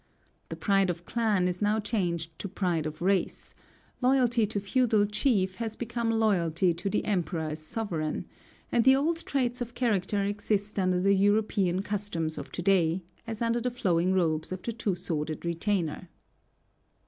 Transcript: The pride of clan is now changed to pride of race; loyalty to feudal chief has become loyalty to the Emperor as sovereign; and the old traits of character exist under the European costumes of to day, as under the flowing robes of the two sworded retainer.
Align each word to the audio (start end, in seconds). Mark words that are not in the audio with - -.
The 0.49 0.55
pride 0.55 0.89
of 0.89 1.05
clan 1.05 1.47
is 1.47 1.61
now 1.61 1.79
changed 1.79 2.39
to 2.39 2.47
pride 2.49 2.87
of 2.87 3.03
race; 3.03 3.53
loyalty 4.01 4.47
to 4.47 4.59
feudal 4.59 5.05
chief 5.05 5.57
has 5.57 5.75
become 5.75 6.09
loyalty 6.09 6.73
to 6.73 6.89
the 6.89 7.05
Emperor 7.05 7.41
as 7.51 7.59
sovereign; 7.59 8.25
and 8.71 8.83
the 8.83 8.95
old 8.95 9.23
traits 9.27 9.61
of 9.61 9.75
character 9.75 10.23
exist 10.23 10.79
under 10.79 10.99
the 10.99 11.13
European 11.13 11.83
costumes 11.83 12.39
of 12.39 12.51
to 12.51 12.63
day, 12.63 13.03
as 13.27 13.43
under 13.43 13.61
the 13.61 13.69
flowing 13.69 14.11
robes 14.15 14.51
of 14.51 14.63
the 14.63 14.73
two 14.73 14.95
sworded 14.95 15.45
retainer. 15.45 16.09